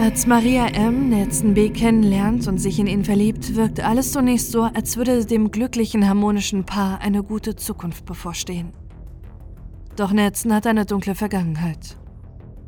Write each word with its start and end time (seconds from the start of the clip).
Als 0.00 0.26
Maria 0.26 0.66
M. 0.68 1.10
Nelson 1.10 1.52
B. 1.52 1.68
kennenlernt 1.68 2.48
und 2.48 2.56
sich 2.56 2.78
in 2.78 2.86
ihn 2.86 3.04
verliebt, 3.04 3.54
wirkt 3.54 3.80
alles 3.80 4.12
zunächst 4.12 4.50
so, 4.50 4.62
als 4.62 4.96
würde 4.96 5.26
dem 5.26 5.50
glücklichen, 5.50 6.08
harmonischen 6.08 6.64
Paar 6.64 7.02
eine 7.02 7.22
gute 7.22 7.54
Zukunft 7.54 8.06
bevorstehen. 8.06 8.72
Doch 9.96 10.10
Nelson 10.12 10.54
hat 10.54 10.66
eine 10.66 10.86
dunkle 10.86 11.14
Vergangenheit. 11.14 11.98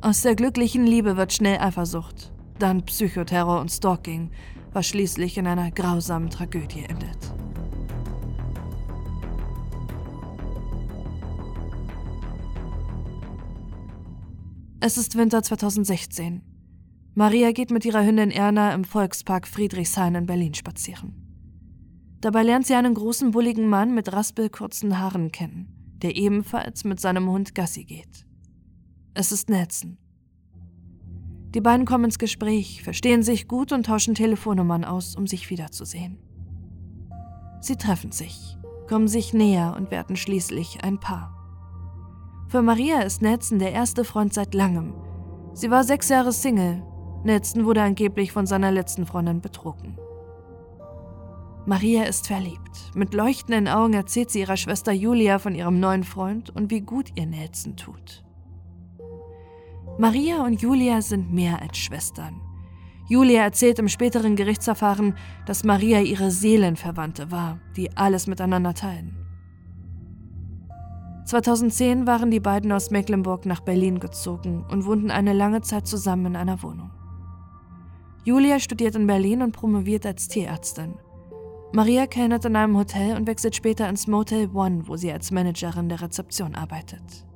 Aus 0.03 0.21
der 0.21 0.35
glücklichen 0.35 0.87
Liebe 0.87 1.17
wird 1.17 1.33
schnell 1.33 1.59
Eifersucht, 1.59 2.35
dann 2.59 2.83
Psychoterror 2.83 3.63
und 3.63 3.71
Stalking, 3.71 4.31
was 4.75 4.89
schließlich 4.89 5.39
in 5.39 5.47
einer 5.47 5.71
grausamen 5.71 6.29
Tragödie 6.29 6.85
endet. 6.85 7.33
Es 14.81 14.99
ist 14.99 15.17
Winter 15.17 15.43
2016. 15.43 16.52
Maria 17.15 17.53
geht 17.53 17.71
mit 17.71 17.85
ihrer 17.85 18.07
Hündin 18.07 18.31
Erna 18.31 18.73
im 18.73 18.85
Volkspark 18.85 19.47
Friedrichshain 19.47 20.15
in 20.15 20.25
Berlin 20.25 20.55
spazieren. 20.55 21.13
Dabei 22.23 22.43
lernt 22.43 22.67
sie 22.67 22.75
einen 22.75 22.95
großen, 22.95 23.33
bulligen 23.33 23.69
Mann 23.69 23.95
mit 23.95 24.11
raspelkurzen 24.11 24.99
Haaren 24.99 25.31
kennen, 25.31 25.69
der 26.01 26.17
ebenfalls 26.17 26.85
mit 26.85 27.01
seinem 27.01 27.29
Hund 27.29 27.55
Gassi 27.55 27.85
geht. 27.85 28.27
Es 29.13 29.31
ist 29.31 29.51
Nelson. 29.51 29.99
Die 31.55 31.61
beiden 31.61 31.85
kommen 31.85 32.07
ins 32.07 32.19
Gespräch, 32.19 32.83
verstehen 32.83 33.23
sich 33.23 33.47
gut 33.47 33.73
und 33.73 33.85
tauschen 33.85 34.15
Telefonnummern 34.15 34.85
aus, 34.85 35.15
um 35.15 35.27
sich 35.27 35.51
wiederzusehen. 35.51 36.19
Sie 37.61 37.77
treffen 37.77 38.11
sich, 38.13 38.57
kommen 38.89 39.07
sich 39.07 39.35
näher 39.35 39.75
und 39.77 39.91
werden 39.91 40.17
schließlich 40.17 40.83
ein 40.83 40.99
Paar. 40.99 41.37
Für 42.49 42.63
Maria 42.63 43.01
ist 43.01 43.21
Nelson 43.21 43.59
der 43.59 43.73
erste 43.73 44.05
Freund 44.05 44.33
seit 44.33 44.55
langem. 44.55 44.95
Sie 45.53 45.71
war 45.71 45.85
sechs 45.85 46.09
Jahre 46.09 46.33
Single 46.33 46.83
Nelson 47.25 47.65
wurde 47.65 47.83
angeblich 47.83 48.33
von 48.33 48.47
seiner 48.47 48.73
letzten 48.73 49.07
Freundin 49.07 49.41
betrogen. 49.41 49.97
Maria 51.65 52.03
ist 52.05 52.27
verliebt. 52.27 52.91
Mit 52.95 53.15
leuchtenden 53.15 53.69
Augen 53.69 53.95
erzählt 53.95 54.31
sie 54.31 54.41
ihrer 54.41 54.57
Schwester 54.57 54.91
Julia 54.91 55.39
von 55.39 55.55
ihrem 55.55 55.79
neuen 55.79 56.03
Freund 56.03 56.51
und 56.51 56.71
wie 56.73 56.81
gut 56.81 57.11
ihr 57.15 57.27
Nelson 57.27 57.77
tut. 57.77 58.25
Maria 59.99 60.45
und 60.45 60.61
Julia 60.61 61.01
sind 61.03 61.33
mehr 61.33 61.63
als 61.63 61.79
Schwestern. 61.79 62.41
Julia 63.09 63.43
erzählt 63.43 63.79
im 63.79 63.89
späteren 63.89 64.35
Gerichtsverfahren, 64.35 65.15
dass 65.47 65.65
Maria 65.65 66.01
ihre 66.01 66.31
Seelenverwandte 66.31 67.31
war, 67.31 67.61
die 67.77 67.97
alles 67.97 68.27
miteinander 68.27 68.75
teilen. 68.75 69.17
2010 71.27 72.07
waren 72.07 72.31
die 72.31 72.41
beiden 72.41 72.73
aus 72.73 72.91
Mecklenburg 72.91 73.47
nach 73.47 73.61
Berlin 73.61 74.01
gezogen 74.01 74.65
und 74.69 74.85
wohnten 74.87 75.11
eine 75.11 75.33
lange 75.33 75.61
Zeit 75.61 75.87
zusammen 75.87 76.27
in 76.27 76.37
einer 76.37 76.63
Wohnung. 76.63 76.91
Julia 78.25 78.61
studiert 78.61 78.95
in 78.95 79.07
Berlin 79.07 79.43
und 79.43 79.53
promoviert 79.53 80.07
als 80.07 80.29
Tierärztin. 80.29 80.95
Maria 81.73 82.07
kellnert 82.07 82.45
in 82.45 82.55
einem 82.55 82.77
Hotel 82.77 83.17
und 83.17 83.27
wechselt 83.27 83.57
später 83.57 83.89
ins 83.89 84.07
Motel 84.07 84.51
One, 84.55 84.87
wo 84.87 84.97
sie 84.97 85.11
als 85.11 85.31
Managerin 85.31 85.89
der 85.89 86.03
Rezeption 86.03 86.55
arbeitet. 86.55 87.27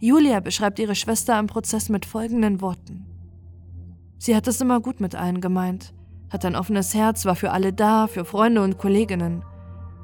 Julia 0.00 0.40
beschreibt 0.40 0.78
ihre 0.78 0.94
Schwester 0.94 1.38
im 1.38 1.46
Prozess 1.46 1.88
mit 1.88 2.04
folgenden 2.04 2.60
Worten. 2.60 3.06
Sie 4.18 4.36
hat 4.36 4.46
es 4.48 4.60
immer 4.60 4.80
gut 4.80 5.00
mit 5.00 5.14
allen 5.14 5.40
gemeint, 5.40 5.94
hat 6.28 6.44
ein 6.44 6.56
offenes 6.56 6.92
Herz, 6.92 7.24
war 7.24 7.36
für 7.36 7.52
alle 7.52 7.72
da, 7.72 8.06
für 8.06 8.24
Freunde 8.24 8.62
und 8.62 8.76
Kolleginnen. 8.76 9.44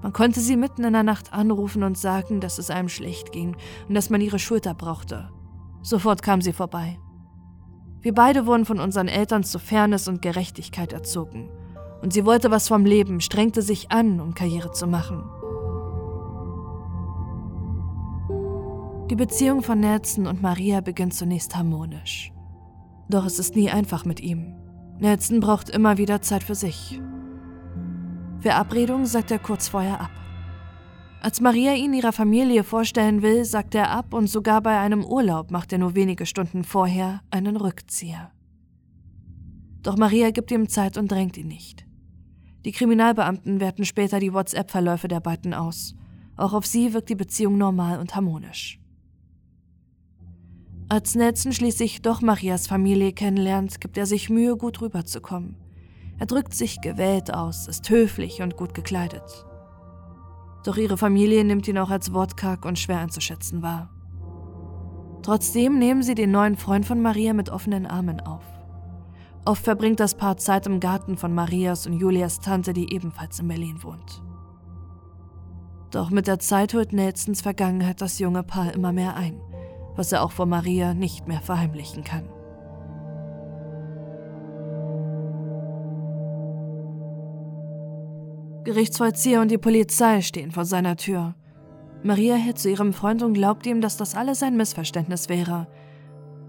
Man 0.03 0.15
konnte 0.15 0.41
sie 0.41 0.57
mitten 0.57 0.85
in 0.85 0.95
der 0.95 1.03
Nacht 1.03 1.35
anrufen 1.35 1.83
und 1.83 1.99
sagen, 1.99 2.41
dass 2.41 2.59
es 2.59 2.71
einem 2.71 2.89
schlecht 2.89 3.33
ging 3.33 3.57
und 3.89 3.95
dass 3.95 4.09
man 4.09 4.23
ihre 4.23 4.39
Schulter 4.39 4.73
brauchte. 4.73 5.29
Sofort 5.83 6.23
kam 6.23 6.41
sie 6.41 6.55
vorbei. 6.55 6.99
Wir 8.03 8.15
beide 8.15 8.47
wurden 8.47 8.65
von 8.65 8.81
unseren 8.81 9.09
Eltern 9.09 9.45
zu 9.45 9.59
Fairness 9.59 10.09
und 10.09 10.23
Gerechtigkeit 10.23 10.93
erzogen. 10.93 11.51
Und 12.01 12.13
sie 12.15 12.25
wollte 12.25 12.51
was 12.51 12.69
vom 12.69 12.87
Leben, 12.87 13.21
strengte 13.21 13.61
sich 13.61 13.91
an, 13.91 14.21
um 14.21 14.35
Karriere 14.35 14.73
zu 14.73 14.87
machen. 14.87 15.23
Die 19.11 19.17
Beziehung 19.17 19.63
von 19.63 19.81
Nelson 19.81 20.27
und 20.27 20.41
Maria 20.41 20.81
beginnt 20.81 21.15
zunächst 21.15 21.57
harmonisch. 21.57 22.33
Doch 23.09 23.27
es 23.27 23.39
ist 23.39 23.57
nie 23.57 23.69
einfach 23.69 24.05
mit 24.05 24.21
ihm. 24.21 24.55
Nelson 24.99 25.41
braucht 25.41 25.69
immer 25.69 25.99
wieder 25.99 26.23
Zeit 26.23 26.45
für 26.45 26.55
sich. 26.55 27.01
Verabredung 28.39 29.05
sagt 29.05 29.31
er 29.31 29.39
kurz 29.39 29.69
vorher 29.69 30.01
ab. 30.01 30.11
Als 31.23 31.43
Maria 31.43 31.75
ihn 31.75 31.93
ihrer 31.93 32.13
Familie 32.13 32.65
vorstellen 32.65 33.21
will, 33.21 33.45
sagt 33.45 33.75
er 33.75 33.91
ab 33.91 34.15
und 34.15 34.27
sogar 34.27 34.63
bei 34.63 34.79
einem 34.79 35.05
Urlaub 35.05 35.51
macht 35.51 35.71
er 35.71 35.79
nur 35.79 35.95
wenige 35.95 36.25
Stunden 36.25 36.65
vorher 36.65 37.21
einen 37.31 37.57
Rückzieher. 37.57 38.31
Doch 39.83 39.99
Maria 39.99 40.31
gibt 40.31 40.51
ihm 40.51 40.69
Zeit 40.71 40.97
und 40.97 41.11
drängt 41.11 41.37
ihn 41.37 41.49
nicht. 41.49 41.85
Die 42.65 42.73
Kriminalbeamten 42.73 43.61
werten 43.61 43.85
später 43.85 44.19
die 44.19 44.33
WhatsApp-Verläufe 44.33 45.09
der 45.09 45.21
beiden 45.21 45.53
aus. 45.53 45.95
Auch 46.39 46.55
auf 46.55 46.65
sie 46.65 46.95
wirkt 46.95 47.11
die 47.11 47.15
Beziehung 47.15 47.59
normal 47.59 48.01
und 48.01 48.15
harmonisch. 48.15 48.81
Als 50.89 51.15
Nelson 51.15 51.53
schließlich 51.53 52.01
doch 52.01 52.23
Marias 52.23 52.67
Familie 52.67 53.13
kennenlernt, 53.13 53.81
gibt 53.81 53.99
er 53.99 54.07
sich 54.07 54.31
Mühe, 54.31 54.57
gut 54.57 54.81
rüberzukommen. 54.81 55.57
Er 56.19 56.27
drückt 56.27 56.55
sich 56.55 56.81
gewählt 56.81 57.33
aus, 57.33 57.69
ist 57.69 57.89
höflich 57.91 58.41
und 58.41 58.57
gut 58.57 58.73
gekleidet. 58.75 59.47
Doch 60.65 60.77
ihre 60.77 60.97
Familie 60.97 61.45
nimmt 61.45 61.67
ihn 61.69 61.79
auch 61.79 61.91
als 61.91 62.13
wortkarg 62.13 62.65
und 62.65 62.79
schwer 62.79 62.99
einzuschätzen 62.99 63.63
wahr. 63.63 63.91
Trotzdem 65.23 65.79
nehmen 65.79 66.03
sie 66.03 66.15
den 66.15 66.31
neuen 66.31 66.57
Freund 66.57 66.87
von 66.87 67.01
Maria 67.01 67.35
mit 67.35 67.51
offenen 67.51 67.87
Armen 67.87 68.21
auf. 68.21 68.45
Oft 69.45 69.65
verbringt 69.65 70.01
das 70.01 70.15
Paar 70.15 70.37
Zeit 70.37 70.67
im 70.67 70.81
Garten 70.81 71.17
von 71.17 71.35
Marias 71.35 71.87
und 71.87 71.95
Julias 71.95 72.41
Tante, 72.41 72.73
die 72.73 72.93
ebenfalls 72.93 73.39
in 73.41 73.49
Berlin 73.49 73.83
wohnt. 73.83 74.23
Doch 75.91 76.11
mit 76.11 76.27
der 76.27 76.39
Zeit 76.39 76.75
holt 76.75 76.93
Nelsons 76.93 77.41
Vergangenheit 77.41 78.01
das 78.01 78.19
junge 78.19 78.43
Paar 78.43 78.73
immer 78.75 78.93
mehr 78.93 79.17
ein, 79.17 79.41
was 79.97 80.13
er 80.13 80.23
auch 80.23 80.33
vor 80.33 80.47
Maria 80.47 80.95
nicht 80.95 81.27
mehr 81.27 81.41
verheimlichen 81.41 82.05
kann. 82.05 82.29
Gerichtsvollzieher 88.65 89.41
und 89.41 89.51
die 89.51 89.59
Polizei 89.59 90.21
stehen 90.21 90.51
vor 90.51 90.65
seiner 90.65 90.97
Tür. 90.97 91.35
Maria 92.03 92.35
hält 92.35 92.59
zu 92.59 92.71
ihrem 92.71 92.93
Freund 92.93 93.23
und 93.23 93.35
glaubt 93.35 93.67
ihm, 93.67 93.81
dass 93.81 93.97
das 93.97 94.15
alles 94.15 94.43
ein 94.43 94.57
Missverständnis 94.57 95.29
wäre. 95.29 95.67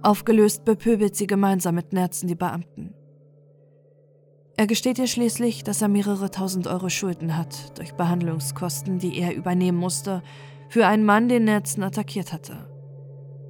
Aufgelöst 0.01 0.65
bepöbelt 0.65 1.15
sie 1.15 1.27
gemeinsam 1.27 1.75
mit 1.75 1.93
Nerzen 1.93 2.27
die 2.27 2.35
Beamten. 2.35 2.93
Er 4.57 4.67
gesteht 4.67 4.99
ihr 4.99 5.07
schließlich, 5.07 5.63
dass 5.63 5.81
er 5.81 5.87
mehrere 5.87 6.29
tausend 6.31 6.67
Euro 6.67 6.89
Schulden 6.89 7.37
hat 7.37 7.77
durch 7.77 7.93
Behandlungskosten, 7.93 8.99
die 8.99 9.17
er 9.17 9.35
übernehmen 9.35 9.77
musste, 9.77 10.21
für 10.69 10.87
einen 10.87 11.05
Mann, 11.05 11.29
den 11.29 11.45
Nerzen 11.45 11.83
attackiert 11.83 12.31
hatte. 12.31 12.69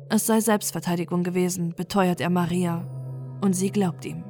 Es 0.10 0.26
sei 0.26 0.40
Selbstverteidigung 0.40 1.24
gewesen, 1.24 1.74
beteuert 1.76 2.22
er 2.22 2.30
Maria, 2.30 2.88
und 3.42 3.54
sie 3.54 3.72
glaubt 3.72 4.06
ihm. 4.06 4.24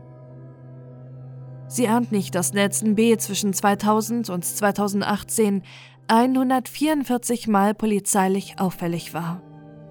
Sie 1.72 1.88
ahnt 1.88 2.12
nicht, 2.12 2.36
dass 2.36 2.52
Nelson 2.52 2.96
B. 2.96 3.16
zwischen 3.16 3.54
2000 3.54 4.30
und 4.30 4.44
2018 4.44 5.64
144 6.10 7.48
Mal 7.48 7.74
polizeilich 7.74 8.56
auffällig 8.60 9.14
war, 9.14 9.42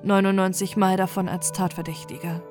99 0.04 0.76
Mal 0.76 0.98
davon 0.98 1.26
als 1.26 1.52
Tatverdächtiger. 1.52 2.42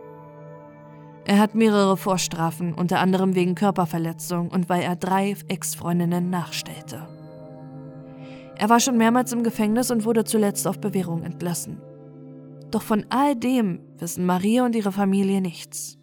Er 1.25 1.37
hat 1.37 1.53
mehrere 1.53 1.95
Vorstrafen, 1.95 2.73
unter 2.73 3.01
anderem 3.01 3.35
wegen 3.35 3.53
Körperverletzung 3.53 4.49
und 4.49 4.67
weil 4.67 4.81
er 4.81 4.95
drei 4.95 5.35
Ex-Freundinnen 5.47 6.31
nachstellte. 6.31 7.07
Er 8.55 8.69
war 8.69 8.79
schon 8.79 8.97
mehrmals 8.97 9.31
im 9.31 9.43
Gefängnis 9.43 9.91
und 9.91 10.05
wurde 10.05 10.23
zuletzt 10.23 10.67
auf 10.67 10.79
Bewährung 10.79 11.21
entlassen. 11.21 11.79
Doch 12.71 12.81
von 12.81 13.05
all 13.09 13.35
dem 13.35 13.79
wissen 13.99 14.25
Maria 14.25 14.65
und 14.65 14.75
ihre 14.75 14.91
Familie 14.91 15.39
nichts. 15.39 15.98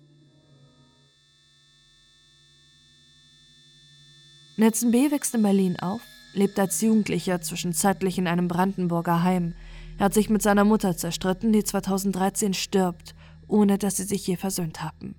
Netzen 4.59 4.91
B. 4.91 5.11
wächst 5.11 5.35
in 5.35 5.43
Berlin 5.43 5.77
auf, 5.79 6.01
lebt 6.33 6.59
als 6.59 6.81
Jugendlicher 6.81 7.43
zwischenzeitlich 7.43 8.17
in 8.17 8.27
einem 8.27 8.49
Brandenburger 8.49 9.23
Heim. 9.23 9.55
Er 9.99 10.07
hat 10.07 10.15
sich 10.15 10.31
mit 10.31 10.41
seiner 10.41 10.65
Mutter 10.65 10.97
zerstritten, 10.97 11.53
die 11.53 11.63
2013 11.63 12.55
stirbt, 12.55 13.15
ohne 13.49 13.77
dass 13.77 13.97
sie 13.97 14.05
sich 14.05 14.27
je 14.27 14.37
versöhnt 14.37 14.83
haben. 14.83 15.15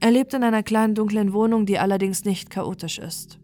Er 0.00 0.10
lebt 0.10 0.34
in 0.34 0.42
einer 0.42 0.64
kleinen 0.64 0.96
dunklen 0.96 1.32
Wohnung, 1.32 1.64
die 1.64 1.78
allerdings 1.78 2.24
nicht 2.24 2.50
chaotisch 2.50 2.98
ist. 2.98 3.38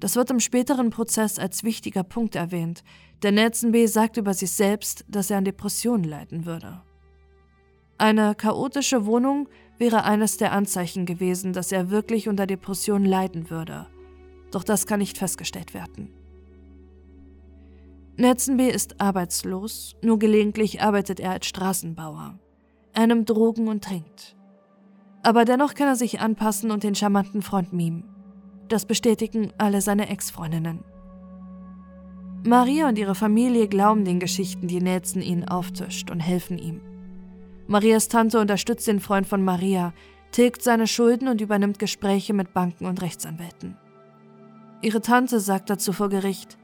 Das 0.00 0.16
wird 0.16 0.30
im 0.30 0.40
späteren 0.40 0.90
Prozess 0.90 1.38
als 1.38 1.64
wichtiger 1.64 2.02
Punkt 2.02 2.36
erwähnt, 2.36 2.82
denn 3.22 3.34
Nelson 3.34 3.72
B. 3.72 3.86
sagt 3.86 4.16
über 4.16 4.32
sich 4.32 4.52
selbst, 4.52 5.04
dass 5.08 5.30
er 5.30 5.38
an 5.38 5.44
Depressionen 5.44 6.04
leiden 6.04 6.46
würde. 6.46 6.80
Eine 7.98 8.34
chaotische 8.34 9.06
Wohnung 9.06 9.48
wäre 9.78 10.04
eines 10.04 10.36
der 10.36 10.52
Anzeichen 10.52 11.06
gewesen, 11.06 11.52
dass 11.52 11.72
er 11.72 11.90
wirklich 11.90 12.28
unter 12.28 12.46
Depressionen 12.46 13.06
leiden 13.06 13.50
würde. 13.50 13.86
Doch 14.50 14.64
das 14.64 14.86
kann 14.86 15.00
nicht 15.00 15.18
festgestellt 15.18 15.74
werden. 15.74 16.12
Netzenby 18.16 18.68
ist 18.68 19.00
arbeitslos, 19.00 19.96
nur 20.02 20.18
gelegentlich 20.18 20.80
arbeitet 20.82 21.18
er 21.18 21.32
als 21.32 21.46
Straßenbauer. 21.46 22.38
Er 22.92 23.06
nimmt 23.08 23.28
Drogen 23.28 23.66
und 23.66 23.82
trinkt. 23.82 24.36
Aber 25.24 25.44
dennoch 25.44 25.74
kann 25.74 25.88
er 25.88 25.96
sich 25.96 26.20
anpassen 26.20 26.70
und 26.70 26.84
den 26.84 26.94
charmanten 26.94 27.42
Freund 27.42 27.72
mimen. 27.72 28.04
Das 28.68 28.86
bestätigen 28.86 29.52
alle 29.58 29.80
seine 29.80 30.08
Ex-Freundinnen. 30.08 30.84
Maria 32.46 32.88
und 32.88 32.98
ihre 32.98 33.14
Familie 33.14 33.68
glauben 33.68 34.04
den 34.04 34.20
Geschichten, 34.20 34.68
die 34.68 34.80
Nelson 34.80 35.22
ihnen 35.22 35.48
auftischt 35.48 36.10
und 36.10 36.20
helfen 36.20 36.58
ihm. 36.58 36.80
Marias 37.66 38.08
Tante 38.08 38.38
unterstützt 38.40 38.86
den 38.86 39.00
Freund 39.00 39.26
von 39.26 39.42
Maria, 39.42 39.94
tilgt 40.32 40.62
seine 40.62 40.86
Schulden 40.86 41.28
und 41.28 41.40
übernimmt 41.40 41.78
Gespräche 41.78 42.34
mit 42.34 42.52
Banken 42.52 42.86
und 42.86 43.00
Rechtsanwälten. 43.00 43.76
Ihre 44.82 45.00
Tante 45.00 45.40
sagt 45.40 45.70
dazu 45.70 45.92
vor 45.92 46.10
Gericht, 46.10 46.58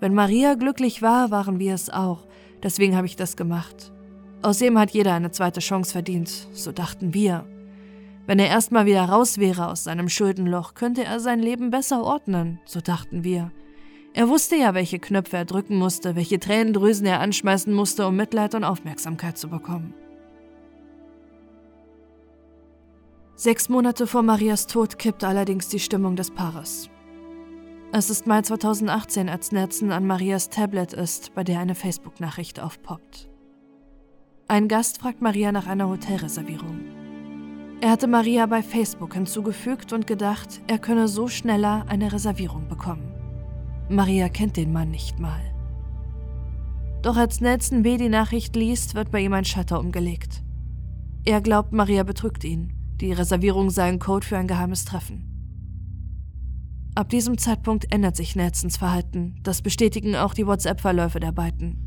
wenn 0.00 0.12
Maria 0.12 0.54
glücklich 0.54 1.02
war, 1.02 1.30
waren 1.30 1.58
wir 1.60 1.72
es 1.72 1.88
auch, 1.88 2.26
deswegen 2.62 2.96
habe 2.96 3.06
ich 3.06 3.14
das 3.14 3.36
gemacht. 3.36 3.92
Außerdem 4.42 4.78
hat 4.78 4.90
jeder 4.90 5.14
eine 5.14 5.30
zweite 5.30 5.60
Chance 5.60 5.92
verdient, 5.92 6.48
so 6.52 6.72
dachten 6.72 7.14
wir. 7.14 7.46
Wenn 8.26 8.38
er 8.38 8.48
erstmal 8.48 8.86
wieder 8.86 9.04
raus 9.04 9.38
wäre 9.38 9.68
aus 9.68 9.84
seinem 9.84 10.08
Schuldenloch, 10.08 10.74
könnte 10.74 11.04
er 11.04 11.20
sein 11.20 11.40
Leben 11.40 11.70
besser 11.70 12.02
ordnen, 12.02 12.58
so 12.64 12.80
dachten 12.80 13.22
wir. 13.22 13.52
Er 14.14 14.28
wusste 14.28 14.56
ja, 14.56 14.74
welche 14.74 14.98
Knöpfe 14.98 15.36
er 15.36 15.44
drücken 15.44 15.76
musste, 15.76 16.16
welche 16.16 16.40
Tränendrüsen 16.40 17.06
er 17.06 17.20
anschmeißen 17.20 17.72
musste, 17.72 18.06
um 18.06 18.16
Mitleid 18.16 18.54
und 18.54 18.64
Aufmerksamkeit 18.64 19.38
zu 19.38 19.48
bekommen. 19.48 19.94
Sechs 23.44 23.68
Monate 23.68 24.06
vor 24.06 24.22
Marias 24.22 24.66
Tod 24.66 24.98
kippt 24.98 25.22
allerdings 25.22 25.68
die 25.68 25.78
Stimmung 25.78 26.16
des 26.16 26.30
Paares. 26.30 26.88
Es 27.92 28.08
ist 28.08 28.26
Mai 28.26 28.40
2018, 28.40 29.28
als 29.28 29.52
Nelson 29.52 29.92
an 29.92 30.06
Marias 30.06 30.48
Tablet 30.48 30.94
ist, 30.94 31.34
bei 31.34 31.44
der 31.44 31.60
eine 31.60 31.74
Facebook-Nachricht 31.74 32.58
aufpoppt. 32.58 33.28
Ein 34.48 34.66
Gast 34.66 35.02
fragt 35.02 35.20
Maria 35.20 35.52
nach 35.52 35.66
einer 35.66 35.90
Hotelreservierung. 35.90 36.80
Er 37.82 37.90
hatte 37.90 38.06
Maria 38.06 38.46
bei 38.46 38.62
Facebook 38.62 39.12
hinzugefügt 39.12 39.92
und 39.92 40.06
gedacht, 40.06 40.62
er 40.66 40.78
könne 40.78 41.06
so 41.06 41.28
schneller 41.28 41.84
eine 41.86 42.14
Reservierung 42.14 42.66
bekommen. 42.66 43.12
Maria 43.90 44.30
kennt 44.30 44.56
den 44.56 44.72
Mann 44.72 44.90
nicht 44.90 45.20
mal. 45.20 45.42
Doch 47.02 47.18
als 47.18 47.42
Nelson 47.42 47.82
B. 47.82 47.98
die 47.98 48.08
Nachricht 48.08 48.56
liest, 48.56 48.94
wird 48.94 49.10
bei 49.10 49.20
ihm 49.20 49.34
ein 49.34 49.44
Schalter 49.44 49.80
umgelegt. 49.80 50.42
Er 51.26 51.42
glaubt, 51.42 51.74
Maria 51.74 52.04
betrügt 52.04 52.42
ihn. 52.44 52.72
Die 53.00 53.12
Reservierung 53.12 53.70
sei 53.70 53.88
ein 53.88 53.98
Code 53.98 54.26
für 54.26 54.38
ein 54.38 54.46
geheimes 54.46 54.84
Treffen. 54.84 55.30
Ab 56.94 57.08
diesem 57.08 57.38
Zeitpunkt 57.38 57.92
ändert 57.92 58.14
sich 58.14 58.36
Nelsons 58.36 58.76
Verhalten. 58.76 59.34
Das 59.42 59.62
bestätigen 59.62 60.14
auch 60.14 60.32
die 60.32 60.46
WhatsApp-Verläufe 60.46 61.18
der 61.18 61.32
beiden. 61.32 61.84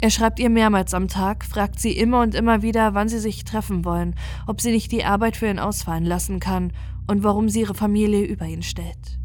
Er 0.00 0.10
schreibt 0.10 0.40
ihr 0.40 0.50
mehrmals 0.50 0.92
am 0.92 1.06
Tag, 1.06 1.44
fragt 1.44 1.78
sie 1.78 1.92
immer 1.92 2.20
und 2.20 2.34
immer 2.34 2.62
wieder, 2.62 2.94
wann 2.94 3.08
sie 3.08 3.20
sich 3.20 3.44
treffen 3.44 3.84
wollen, 3.84 4.16
ob 4.46 4.60
sie 4.60 4.72
nicht 4.72 4.90
die 4.90 5.04
Arbeit 5.04 5.36
für 5.36 5.48
ihn 5.48 5.60
ausfallen 5.60 6.04
lassen 6.04 6.40
kann 6.40 6.72
und 7.06 7.22
warum 7.22 7.48
sie 7.48 7.60
ihre 7.60 7.74
Familie 7.74 8.24
über 8.24 8.46
ihn 8.46 8.62
stellt. 8.62 9.20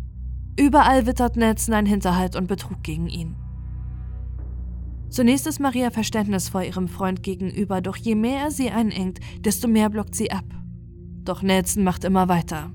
Überall 0.60 1.08
wittert 1.08 1.36
Nelson 1.36 1.74
ein 1.74 1.86
Hinterhalt 1.86 2.36
und 2.36 2.48
Betrug 2.48 2.84
gegen 2.84 3.08
ihn. 3.08 3.36
Zunächst 5.09 5.47
ist 5.47 5.59
Maria 5.59 5.89
verständnisvoll 5.89 6.65
ihrem 6.65 6.88
Freund 6.88 7.23
gegenüber, 7.23 7.81
doch 7.81 7.97
je 7.97 8.15
mehr 8.15 8.41
er 8.41 8.51
sie 8.51 8.69
einengt, 8.69 9.19
desto 9.39 9.67
mehr 9.67 9.89
blockt 9.89 10.15
sie 10.15 10.31
ab. 10.31 10.45
Doch 11.23 11.41
Nelson 11.41 11.83
macht 11.83 12.03
immer 12.03 12.29
weiter. 12.29 12.71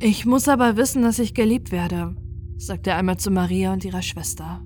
Ich 0.00 0.26
muss 0.26 0.48
aber 0.48 0.76
wissen, 0.76 1.02
dass 1.02 1.18
ich 1.18 1.32
geliebt 1.32 1.72
werde, 1.72 2.14
sagt 2.58 2.86
er 2.86 2.96
einmal 2.96 3.16
zu 3.16 3.30
Maria 3.30 3.72
und 3.72 3.84
ihrer 3.84 4.02
Schwester. 4.02 4.62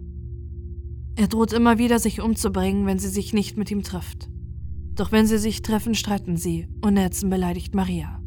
Er 1.15 1.29
droht 1.29 1.53
immer 1.53 1.79
wieder, 1.79 1.99
sich 1.99 2.21
umzubringen, 2.21 2.87
wenn 2.87 2.99
sie 2.99 3.09
sich 3.09 3.33
nicht 3.33 3.57
mit 3.57 3.71
ihm 3.71 3.83
trifft. 3.83 4.29
Doch 4.95 5.13
wenn 5.13 5.27
sie 5.27 5.39
sich 5.39 5.63
treffen, 5.63 5.95
streiten 5.95 6.37
sie 6.37 6.67
und 6.81 6.95
Nelson 6.95 7.31
beleidigt 7.31 7.75
Maria. 7.75 8.21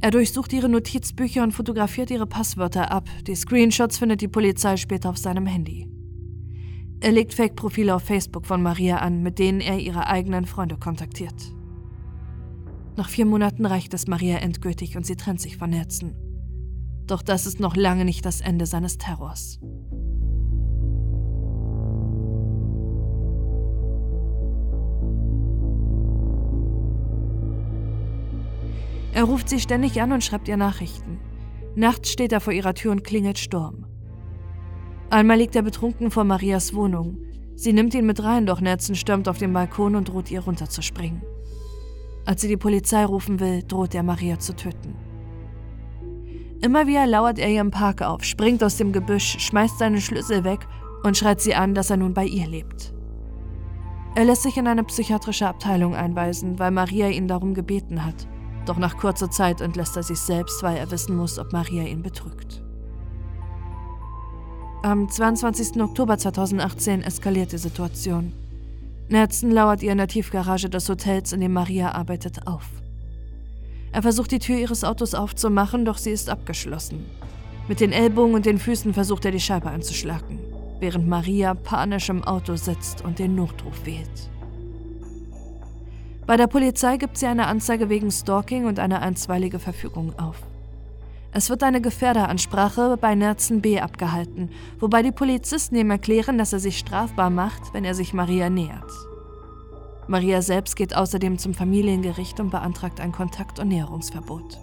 Er 0.00 0.10
durchsucht 0.10 0.52
ihre 0.54 0.70
Notizbücher 0.70 1.42
und 1.42 1.52
fotografiert 1.52 2.10
ihre 2.10 2.26
Passwörter 2.26 2.90
ab. 2.90 3.08
Die 3.26 3.34
Screenshots 3.34 3.98
findet 3.98 4.22
die 4.22 4.28
Polizei 4.28 4.78
später 4.78 5.10
auf 5.10 5.18
seinem 5.18 5.44
Handy. 5.44 5.86
Er 7.02 7.12
legt 7.12 7.32
Fake-Profile 7.32 7.94
auf 7.94 8.02
Facebook 8.02 8.44
von 8.44 8.62
Maria 8.62 8.98
an, 8.98 9.22
mit 9.22 9.38
denen 9.38 9.62
er 9.62 9.78
ihre 9.78 10.06
eigenen 10.06 10.44
Freunde 10.44 10.76
kontaktiert. 10.76 11.54
Nach 12.96 13.08
vier 13.08 13.24
Monaten 13.24 13.64
reicht 13.64 13.94
es 13.94 14.06
Maria 14.06 14.36
endgültig 14.38 14.98
und 14.98 15.06
sie 15.06 15.16
trennt 15.16 15.40
sich 15.40 15.56
von 15.56 15.72
Herzen. 15.72 16.14
Doch 17.06 17.22
das 17.22 17.46
ist 17.46 17.58
noch 17.58 17.74
lange 17.74 18.04
nicht 18.04 18.26
das 18.26 18.42
Ende 18.42 18.66
seines 18.66 18.98
Terrors. 18.98 19.58
Er 29.12 29.24
ruft 29.24 29.48
sie 29.48 29.58
ständig 29.58 30.00
an 30.02 30.12
und 30.12 30.22
schreibt 30.22 30.48
ihr 30.48 30.58
Nachrichten. 30.58 31.18
Nachts 31.74 32.10
steht 32.10 32.32
er 32.32 32.40
vor 32.40 32.52
ihrer 32.52 32.74
Tür 32.74 32.92
und 32.92 33.04
klingelt 33.04 33.38
Sturm. 33.38 33.89
Einmal 35.10 35.38
liegt 35.38 35.56
er 35.56 35.62
betrunken 35.62 36.12
vor 36.12 36.22
Marias 36.22 36.72
Wohnung. 36.72 37.18
Sie 37.56 37.72
nimmt 37.72 37.94
ihn 37.94 38.06
mit 38.06 38.22
rein, 38.22 38.46
doch 38.46 38.60
Nelson 38.60 38.94
stürmt 38.94 39.28
auf 39.28 39.38
den 39.38 39.52
Balkon 39.52 39.96
und 39.96 40.08
droht 40.08 40.30
ihr 40.30 40.40
runterzuspringen. 40.40 41.20
Als 42.24 42.42
sie 42.42 42.48
die 42.48 42.56
Polizei 42.56 43.04
rufen 43.04 43.40
will, 43.40 43.64
droht 43.66 43.94
er 43.94 44.04
Maria 44.04 44.38
zu 44.38 44.54
töten. 44.54 44.94
Immer 46.62 46.86
wieder 46.86 47.06
lauert 47.06 47.40
er 47.40 47.48
ihr 47.48 47.60
im 47.60 47.72
Park 47.72 48.02
auf, 48.02 48.22
springt 48.22 48.62
aus 48.62 48.76
dem 48.76 48.92
Gebüsch, 48.92 49.38
schmeißt 49.40 49.78
seinen 49.78 50.00
Schlüssel 50.00 50.44
weg 50.44 50.60
und 51.02 51.16
schreit 51.16 51.40
sie 51.40 51.56
an, 51.56 51.74
dass 51.74 51.90
er 51.90 51.96
nun 51.96 52.14
bei 52.14 52.24
ihr 52.24 52.46
lebt. 52.46 52.94
Er 54.14 54.24
lässt 54.24 54.42
sich 54.42 54.56
in 54.56 54.68
eine 54.68 54.84
psychiatrische 54.84 55.48
Abteilung 55.48 55.94
einweisen, 55.96 56.58
weil 56.58 56.70
Maria 56.70 57.08
ihn 57.08 57.26
darum 57.26 57.54
gebeten 57.54 58.04
hat. 58.04 58.28
Doch 58.66 58.76
nach 58.76 58.96
kurzer 58.96 59.30
Zeit 59.30 59.60
entlässt 59.60 59.96
er 59.96 60.02
sich 60.02 60.18
selbst, 60.18 60.62
weil 60.62 60.76
er 60.76 60.90
wissen 60.90 61.16
muss, 61.16 61.38
ob 61.38 61.52
Maria 61.52 61.82
ihn 61.82 62.02
betrügt. 62.02 62.62
Am 64.82 65.10
22. 65.10 65.82
Oktober 65.82 66.16
2018 66.16 67.02
eskaliert 67.02 67.52
die 67.52 67.58
Situation. 67.58 68.32
Nelson 69.10 69.50
lauert 69.50 69.82
ihr 69.82 69.92
in 69.92 69.98
der 69.98 70.08
Tiefgarage 70.08 70.70
des 70.70 70.88
Hotels, 70.88 71.34
in 71.34 71.42
dem 71.42 71.52
Maria 71.52 71.92
arbeitet, 71.92 72.46
auf. 72.46 72.64
Er 73.92 74.00
versucht 74.00 74.30
die 74.30 74.38
Tür 74.38 74.56
ihres 74.56 74.82
Autos 74.82 75.12
aufzumachen, 75.12 75.84
doch 75.84 75.98
sie 75.98 76.12
ist 76.12 76.30
abgeschlossen. 76.30 77.04
Mit 77.68 77.80
den 77.80 77.92
Ellbogen 77.92 78.32
und 78.32 78.46
den 78.46 78.58
Füßen 78.58 78.94
versucht 78.94 79.26
er 79.26 79.32
die 79.32 79.40
Scheibe 79.40 79.68
anzuschlagen, 79.68 80.38
während 80.78 81.06
Maria 81.06 81.52
panisch 81.52 82.08
im 82.08 82.24
Auto 82.24 82.56
sitzt 82.56 83.04
und 83.04 83.18
den 83.18 83.34
Notruf 83.34 83.84
wählt. 83.84 84.30
Bei 86.26 86.38
der 86.38 86.46
Polizei 86.46 86.96
gibt 86.96 87.18
sie 87.18 87.26
eine 87.26 87.48
Anzeige 87.48 87.90
wegen 87.90 88.10
Stalking 88.10 88.64
und 88.64 88.78
eine 88.78 89.02
einstweilige 89.02 89.58
Verfügung 89.58 90.18
auf. 90.18 90.36
Es 91.32 91.48
wird 91.48 91.62
eine 91.62 91.80
Gefährderansprache 91.80 92.96
bei 93.00 93.14
Nerzen 93.14 93.60
B 93.60 93.80
abgehalten, 93.80 94.50
wobei 94.80 95.02
die 95.02 95.12
Polizisten 95.12 95.76
ihm 95.76 95.90
erklären, 95.90 96.38
dass 96.38 96.52
er 96.52 96.58
sich 96.58 96.78
strafbar 96.78 97.30
macht, 97.30 97.72
wenn 97.72 97.84
er 97.84 97.94
sich 97.94 98.12
Maria 98.12 98.50
nähert. 98.50 98.90
Maria 100.08 100.42
selbst 100.42 100.74
geht 100.74 100.96
außerdem 100.96 101.38
zum 101.38 101.54
Familiengericht 101.54 102.40
und 102.40 102.50
beantragt 102.50 103.00
ein 103.00 103.12
Kontakt- 103.12 103.60
und 103.60 103.68
Näherungsverbot. 103.68 104.58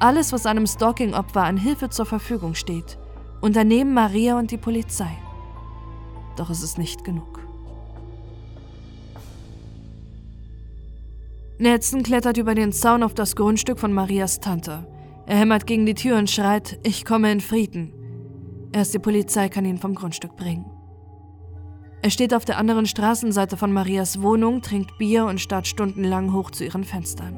Alles, 0.00 0.32
was 0.34 0.44
einem 0.44 0.66
Stalking-Opfer 0.66 1.44
an 1.44 1.56
Hilfe 1.56 1.88
zur 1.88 2.04
Verfügung 2.04 2.54
steht, 2.54 2.98
unternehmen 3.40 3.94
Maria 3.94 4.38
und 4.38 4.50
die 4.50 4.58
Polizei. 4.58 5.16
Doch 6.36 6.50
es 6.50 6.62
ist 6.62 6.76
nicht 6.76 7.04
genug. 7.04 7.33
Nelson 11.58 12.02
klettert 12.02 12.36
über 12.36 12.56
den 12.56 12.72
Zaun 12.72 13.04
auf 13.04 13.14
das 13.14 13.36
Grundstück 13.36 13.78
von 13.78 13.92
Marias 13.92 14.40
Tante. 14.40 14.88
Er 15.26 15.36
hämmert 15.36 15.66
gegen 15.66 15.86
die 15.86 15.94
Tür 15.94 16.18
und 16.18 16.28
schreit, 16.28 16.80
ich 16.82 17.04
komme 17.04 17.30
in 17.30 17.40
Frieden. 17.40 17.92
Erst 18.72 18.92
die 18.92 18.98
Polizei 18.98 19.48
kann 19.48 19.64
ihn 19.64 19.78
vom 19.78 19.94
Grundstück 19.94 20.34
bringen. 20.36 20.66
Er 22.02 22.10
steht 22.10 22.34
auf 22.34 22.44
der 22.44 22.58
anderen 22.58 22.86
Straßenseite 22.86 23.56
von 23.56 23.72
Marias 23.72 24.20
Wohnung, 24.20 24.62
trinkt 24.62 24.98
Bier 24.98 25.26
und 25.26 25.40
starrt 25.40 25.68
stundenlang 25.68 26.32
hoch 26.32 26.50
zu 26.50 26.64
ihren 26.64 26.82
Fenstern. 26.82 27.36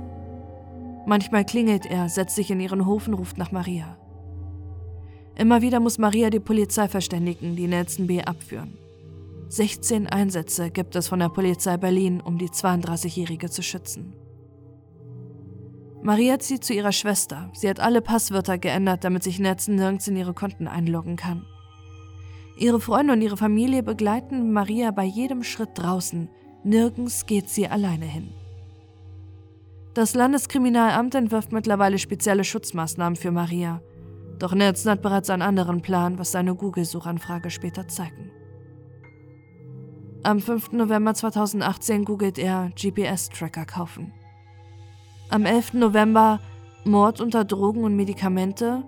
Manchmal 1.04 1.44
klingelt 1.44 1.84
er, 1.84 2.08
setzt 2.08 2.36
sich 2.36 2.50
in 2.50 2.58
ihren 2.58 2.86
Hof 2.86 3.06
und 3.06 3.14
ruft 3.14 3.36
nach 3.36 3.52
Maria. 3.52 3.98
Immer 5.36 5.60
wieder 5.60 5.78
muss 5.78 5.98
Maria 5.98 6.30
die 6.30 6.40
Polizei 6.40 6.88
verständigen, 6.88 7.54
die 7.54 7.68
Nelson 7.68 8.06
B. 8.06 8.22
abführen. 8.22 8.78
16 9.48 10.08
Einsätze 10.08 10.70
gibt 10.70 10.96
es 10.96 11.08
von 11.08 11.20
der 11.20 11.28
Polizei 11.28 11.76
Berlin, 11.76 12.20
um 12.20 12.36
die 12.36 12.48
32-Jährige 12.48 13.48
zu 13.48 13.62
schützen. 13.62 14.12
Maria 16.02 16.38
zieht 16.38 16.64
zu 16.64 16.72
ihrer 16.72 16.92
Schwester. 16.92 17.50
Sie 17.52 17.68
hat 17.68 17.80
alle 17.80 18.00
Passwörter 18.00 18.58
geändert, 18.58 19.04
damit 19.04 19.22
sich 19.22 19.38
Netzen 19.38 19.76
nirgends 19.76 20.08
in 20.08 20.16
ihre 20.16 20.34
Konten 20.34 20.68
einloggen 20.68 21.16
kann. 21.16 21.46
Ihre 22.58 22.80
Freunde 22.80 23.12
und 23.12 23.22
ihre 23.22 23.36
Familie 23.36 23.82
begleiten 23.82 24.52
Maria 24.52 24.90
bei 24.90 25.04
jedem 25.04 25.42
Schritt 25.42 25.70
draußen. 25.74 26.28
Nirgends 26.64 27.26
geht 27.26 27.48
sie 27.48 27.68
alleine 27.68 28.06
hin. 28.06 28.32
Das 29.94 30.14
Landeskriminalamt 30.14 31.14
entwirft 31.14 31.52
mittlerweile 31.52 31.98
spezielle 31.98 32.44
Schutzmaßnahmen 32.44 33.16
für 33.16 33.30
Maria. 33.30 33.80
Doch 34.38 34.54
Nelson 34.54 34.92
hat 34.92 35.02
bereits 35.02 35.30
einen 35.30 35.42
anderen 35.42 35.82
Plan, 35.82 36.18
was 36.18 36.32
seine 36.32 36.54
Google-Suchanfrage 36.54 37.50
später 37.50 37.88
zeigen. 37.88 38.30
Am 40.26 40.40
5. 40.40 40.72
November 40.72 41.14
2018 41.14 42.04
googelt 42.04 42.36
er 42.36 42.72
GPS-Tracker 42.74 43.64
kaufen. 43.64 44.12
Am 45.28 45.46
11. 45.46 45.74
November 45.74 46.40
Mord 46.84 47.20
unter 47.20 47.44
Drogen 47.44 47.84
und 47.84 47.94
Medikamente, 47.94 48.82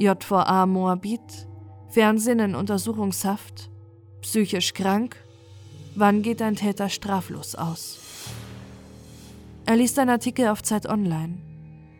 JVA 0.00 0.66
Moabit, 0.66 1.46
Fernsehen 1.90 2.40
in 2.40 2.56
Untersuchungshaft, 2.56 3.70
psychisch 4.20 4.74
krank, 4.74 5.14
wann 5.94 6.22
geht 6.22 6.42
ein 6.42 6.56
Täter 6.56 6.88
straflos 6.88 7.54
aus? 7.54 8.00
Er 9.66 9.76
liest 9.76 9.96
einen 9.96 10.10
Artikel 10.10 10.48
auf 10.48 10.60
Zeit 10.60 10.88
Online. 10.88 11.38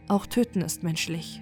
Auch 0.09 0.27
Töten 0.27 0.63
ist 0.63 0.83
menschlich. 0.83 1.41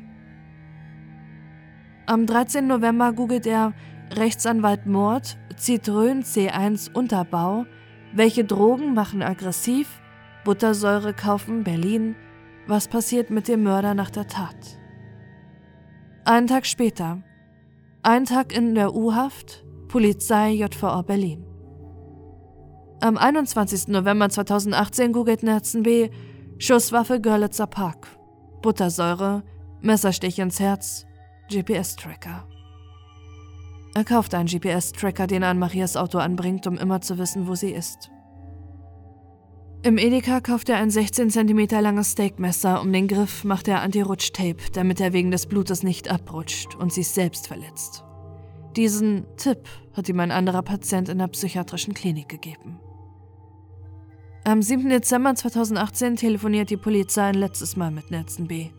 Am 2.04 2.26
13. 2.26 2.66
November 2.66 3.14
googelt 3.14 3.46
er 3.46 3.72
Rechtsanwalt 4.14 4.86
Mord, 4.86 5.36
Zitrön 5.56 6.22
C1 6.22 6.92
Unterbau, 6.92 7.66
welche 8.14 8.44
Drogen 8.44 8.94
machen 8.94 9.22
aggressiv, 9.22 10.00
Buttersäure 10.44 11.12
kaufen 11.12 11.64
Berlin, 11.64 12.16
was 12.66 12.88
passiert 12.88 13.30
mit 13.30 13.48
dem 13.48 13.62
Mörder 13.62 13.94
nach 13.94 14.10
der 14.10 14.26
Tat. 14.26 14.78
Einen 16.24 16.46
Tag 16.46 16.66
später, 16.66 17.22
ein 18.02 18.24
Tag 18.24 18.56
in 18.56 18.74
der 18.74 18.94
U-Haft, 18.94 19.64
Polizei 19.88 20.50
JVA 20.52 21.02
Berlin. 21.02 21.44
Am 23.00 23.16
21. 23.16 23.88
November 23.88 24.28
2018 24.28 25.12
googelt 25.12 25.42
Nerzen 25.42 25.82
B. 25.82 26.10
Schusswaffe 26.58 27.20
Görlitzer 27.20 27.66
Park, 27.66 28.08
Buttersäure, 28.60 29.44
Messerstich 29.80 30.38
ins 30.38 30.58
Herz, 30.58 31.06
GPS-Tracker. 31.48 32.48
Er 33.94 34.04
kauft 34.04 34.34
einen 34.34 34.48
GPS-Tracker, 34.48 35.26
den 35.26 35.42
er 35.42 35.50
an 35.50 35.58
Marias 35.58 35.96
Auto 35.96 36.18
anbringt, 36.18 36.66
um 36.66 36.78
immer 36.78 37.00
zu 37.00 37.18
wissen, 37.18 37.48
wo 37.48 37.54
sie 37.54 37.72
ist. 37.72 38.10
Im 39.82 39.96
Edeka 39.96 40.40
kauft 40.40 40.68
er 40.68 40.76
ein 40.76 40.90
16 40.90 41.30
cm 41.30 41.68
langes 41.80 42.12
Steakmesser. 42.12 42.80
Um 42.80 42.92
den 42.92 43.06
Griff 43.06 43.44
macht 43.44 43.68
er 43.68 43.80
Anti-Rutsch-Tape, 43.82 44.72
damit 44.72 45.00
er 45.00 45.12
wegen 45.12 45.30
des 45.30 45.46
Blutes 45.46 45.82
nicht 45.82 46.10
abrutscht 46.10 46.74
und 46.74 46.92
sich 46.92 47.08
selbst 47.08 47.46
verletzt. 47.46 48.04
Diesen 48.76 49.24
Tipp 49.36 49.68
hat 49.94 50.08
ihm 50.08 50.20
ein 50.20 50.32
anderer 50.32 50.62
Patient 50.62 51.08
in 51.08 51.18
der 51.18 51.28
psychiatrischen 51.28 51.94
Klinik 51.94 52.28
gegeben. 52.28 52.80
Am 54.44 54.62
7. 54.62 54.88
Dezember 54.88 55.34
2018 55.34 56.16
telefoniert 56.16 56.70
die 56.70 56.76
Polizei 56.76 57.22
ein 57.22 57.34
letztes 57.34 57.76
Mal 57.76 57.90
mit 57.90 58.10
Nelson 58.10 58.48
B. 58.48 58.70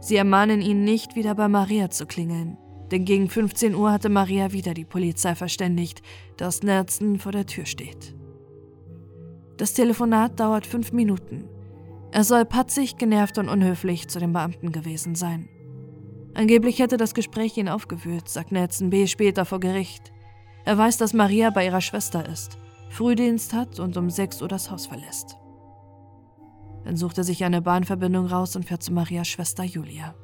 Sie 0.00 0.16
ermahnen 0.16 0.60
ihn 0.60 0.84
nicht, 0.84 1.16
wieder 1.16 1.34
bei 1.34 1.48
Maria 1.48 1.90
zu 1.90 2.06
klingeln. 2.06 2.58
Denn 2.90 3.04
gegen 3.04 3.28
15 3.28 3.74
Uhr 3.74 3.90
hatte 3.90 4.08
Maria 4.08 4.52
wieder 4.52 4.74
die 4.74 4.84
Polizei 4.84 5.34
verständigt, 5.34 6.02
dass 6.36 6.62
Nelson 6.62 7.18
vor 7.18 7.32
der 7.32 7.46
Tür 7.46 7.66
steht. 7.66 8.14
Das 9.56 9.74
Telefonat 9.74 10.38
dauert 10.38 10.66
fünf 10.66 10.92
Minuten. 10.92 11.48
Er 12.12 12.24
soll 12.24 12.44
patzig, 12.44 12.98
genervt 12.98 13.38
und 13.38 13.48
unhöflich 13.48 14.08
zu 14.08 14.18
den 14.18 14.32
Beamten 14.32 14.70
gewesen 14.70 15.14
sein. 15.14 15.48
Angeblich 16.34 16.78
hätte 16.78 16.98
das 16.98 17.14
Gespräch 17.14 17.56
ihn 17.56 17.68
aufgewühlt, 17.68 18.28
sagt 18.28 18.52
Nelson 18.52 18.90
B. 18.90 19.06
später 19.06 19.44
vor 19.44 19.58
Gericht. 19.58 20.12
Er 20.64 20.76
weiß, 20.76 20.98
dass 20.98 21.14
Maria 21.14 21.50
bei 21.50 21.64
ihrer 21.64 21.80
Schwester 21.80 22.28
ist, 22.28 22.58
Frühdienst 22.90 23.54
hat 23.54 23.80
und 23.80 23.96
um 23.96 24.10
6 24.10 24.42
Uhr 24.42 24.48
das 24.48 24.70
Haus 24.70 24.86
verlässt. 24.86 25.36
Dann 26.84 26.96
sucht 26.96 27.18
er 27.18 27.24
sich 27.24 27.44
eine 27.44 27.62
Bahnverbindung 27.62 28.26
raus 28.26 28.54
und 28.54 28.64
fährt 28.64 28.82
zu 28.82 28.92
Marias 28.92 29.28
Schwester 29.28 29.64
Julia. 29.64 30.14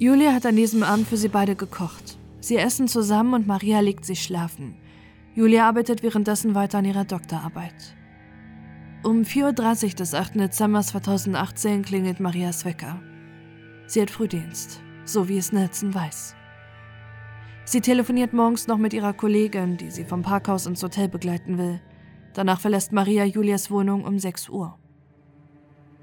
Julia 0.00 0.32
hat 0.32 0.46
an 0.46 0.56
diesem 0.56 0.82
Abend 0.82 1.06
für 1.06 1.18
sie 1.18 1.28
beide 1.28 1.54
gekocht. 1.54 2.16
Sie 2.40 2.56
essen 2.56 2.88
zusammen 2.88 3.34
und 3.34 3.46
Maria 3.46 3.80
legt 3.80 4.06
sich 4.06 4.22
schlafen. 4.22 4.74
Julia 5.34 5.68
arbeitet 5.68 6.02
währenddessen 6.02 6.54
weiter 6.54 6.78
an 6.78 6.86
ihrer 6.86 7.04
Doktorarbeit. 7.04 7.94
Um 9.02 9.24
4.30 9.24 9.84
Uhr 9.84 9.90
des 9.96 10.14
8. 10.14 10.36
Dezember 10.36 10.80
2018 10.80 11.82
klingelt 11.82 12.18
Marias 12.18 12.64
Wecker. 12.64 12.98
Sie 13.88 14.00
hat 14.00 14.10
Frühdienst, 14.10 14.80
so 15.04 15.28
wie 15.28 15.36
es 15.36 15.52
Nelson 15.52 15.94
weiß. 15.94 16.34
Sie 17.66 17.82
telefoniert 17.82 18.32
morgens 18.32 18.68
noch 18.68 18.78
mit 18.78 18.94
ihrer 18.94 19.12
Kollegin, 19.12 19.76
die 19.76 19.90
sie 19.90 20.06
vom 20.06 20.22
Parkhaus 20.22 20.64
ins 20.64 20.82
Hotel 20.82 21.08
begleiten 21.08 21.58
will. 21.58 21.78
Danach 22.32 22.60
verlässt 22.60 22.92
Maria 22.92 23.26
Julias 23.26 23.70
Wohnung 23.70 24.04
um 24.04 24.18
6 24.18 24.48
Uhr. 24.48 24.79